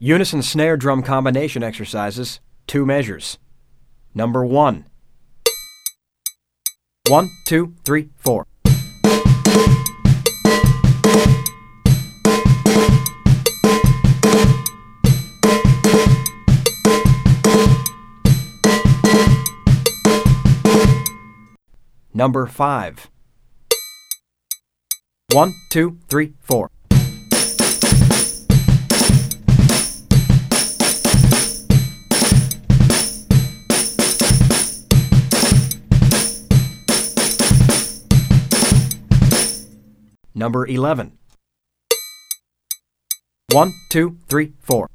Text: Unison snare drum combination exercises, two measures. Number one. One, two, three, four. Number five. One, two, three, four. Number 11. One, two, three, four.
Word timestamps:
Unison 0.00 0.42
snare 0.42 0.76
drum 0.76 1.02
combination 1.02 1.64
exercises, 1.64 2.38
two 2.68 2.86
measures. 2.86 3.36
Number 4.14 4.44
one. 4.44 4.84
One, 7.08 7.28
two, 7.48 7.74
three, 7.84 8.10
four. 8.16 8.46
Number 22.14 22.46
five. 22.46 23.10
One, 25.32 25.54
two, 25.70 25.98
three, 26.08 26.34
four. 26.40 26.70
Number 40.38 40.64
11. 40.68 41.18
One, 43.50 43.72
two, 43.90 44.18
three, 44.28 44.52
four. 44.60 44.88